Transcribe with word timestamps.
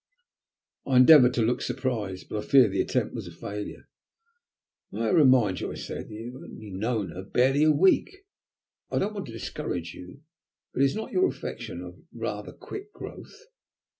I 0.87 0.97
endeavoured 0.97 1.35
to 1.35 1.43
look 1.43 1.61
surprised, 1.61 2.27
but 2.27 2.43
I 2.43 2.47
fear 2.47 2.67
the 2.67 2.81
attempt 2.81 3.13
was 3.13 3.27
a 3.27 3.31
failure. 3.31 3.87
"May 4.91 5.01
I 5.01 5.09
remind 5.09 5.61
you," 5.61 5.71
I 5.71 5.75
said, 5.75 6.09
"that 6.09 6.11
you 6.15 6.41
have 6.41 6.49
known 6.49 7.11
her 7.11 7.21
barely 7.21 7.61
a 7.63 7.71
week? 7.71 8.23
I 8.89 8.97
don't 8.97 9.13
want 9.13 9.27
to 9.27 9.31
discourage 9.31 9.93
you, 9.93 10.21
but 10.73 10.81
is 10.81 10.95
not 10.95 11.11
your 11.11 11.27
affection 11.27 11.83
of 11.83 11.99
rather 12.11 12.51
quick 12.51 12.91
growth?" 12.93 13.45